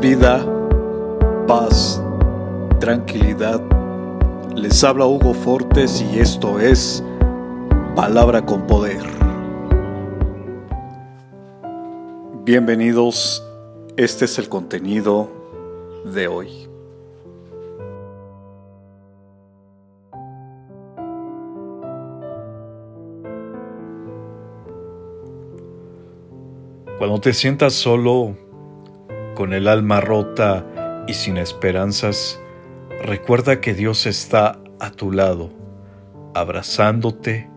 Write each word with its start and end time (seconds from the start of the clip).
vida, 0.00 0.46
paz, 1.48 2.00
tranquilidad. 2.78 3.60
Les 4.54 4.84
habla 4.84 5.06
Hugo 5.06 5.34
Fortes 5.34 6.00
y 6.00 6.20
esto 6.20 6.60
es 6.60 7.02
Palabra 7.96 8.46
con 8.46 8.64
Poder. 8.68 9.02
Bienvenidos, 12.44 13.42
este 13.96 14.26
es 14.26 14.38
el 14.38 14.48
contenido 14.48 15.28
de 16.04 16.28
hoy. 16.28 16.68
Cuando 26.98 27.20
te 27.20 27.32
sientas 27.32 27.72
solo, 27.72 28.36
con 29.34 29.52
el 29.52 29.68
alma 29.68 30.00
rota 30.00 30.64
y 31.06 31.14
sin 31.14 31.36
esperanzas, 31.36 32.40
recuerda 33.02 33.60
que 33.60 33.74
Dios 33.74 34.06
está 34.06 34.58
a 34.78 34.90
tu 34.90 35.12
lado, 35.12 35.50
abrazándote, 36.34 37.48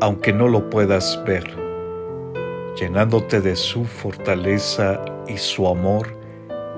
aunque 0.00 0.32
no 0.32 0.48
lo 0.48 0.70
puedas 0.70 1.22
ver, 1.24 1.44
llenándote 2.78 3.40
de 3.40 3.56
su 3.56 3.84
fortaleza 3.84 5.04
y 5.26 5.36
su 5.36 5.66
amor 5.66 6.18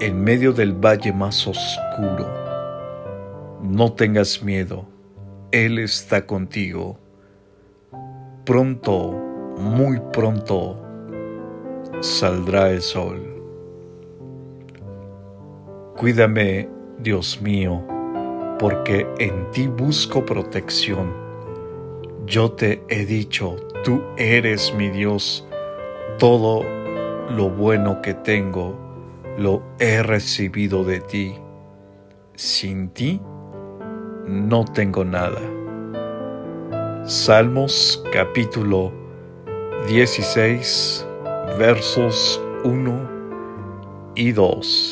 en 0.00 0.22
medio 0.22 0.52
del 0.52 0.72
valle 0.72 1.12
más 1.12 1.46
oscuro. 1.46 2.26
No 3.62 3.92
tengas 3.92 4.42
miedo, 4.42 4.86
Él 5.52 5.78
está 5.78 6.26
contigo. 6.26 6.98
Pronto, 8.44 9.12
muy 9.58 10.00
pronto, 10.12 10.82
saldrá 12.00 12.70
el 12.70 12.82
sol. 12.82 13.41
Cuídame, 15.96 16.70
Dios 16.98 17.40
mío, 17.42 17.82
porque 18.58 19.06
en 19.18 19.50
ti 19.50 19.66
busco 19.68 20.24
protección. 20.24 21.12
Yo 22.24 22.52
te 22.52 22.82
he 22.88 23.04
dicho, 23.04 23.56
tú 23.84 24.02
eres 24.16 24.74
mi 24.74 24.88
Dios, 24.88 25.46
todo 26.18 26.64
lo 27.30 27.50
bueno 27.50 28.00
que 28.00 28.14
tengo 28.14 28.74
lo 29.36 29.62
he 29.78 30.02
recibido 30.02 30.82
de 30.82 31.00
ti. 31.00 31.34
Sin 32.36 32.88
ti 32.88 33.20
no 34.26 34.64
tengo 34.64 35.04
nada. 35.04 35.40
Salmos 37.04 38.02
capítulo 38.12 38.92
16 39.88 41.06
versos 41.58 42.40
1 42.64 43.10
y 44.14 44.32
2. 44.32 44.91